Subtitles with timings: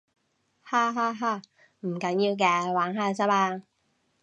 [0.63, 1.43] 哈哈哈，
[1.81, 3.61] 唔緊要嘅，玩下咋嘛